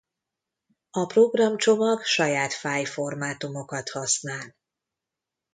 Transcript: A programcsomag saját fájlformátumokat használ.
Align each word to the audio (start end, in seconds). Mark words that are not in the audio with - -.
A 0.91 1.05
programcsomag 1.05 2.01
saját 2.03 2.53
fájlformátumokat 2.53 3.89
használ. 3.89 4.55